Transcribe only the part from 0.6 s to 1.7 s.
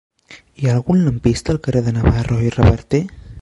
Hi ha algun lampista al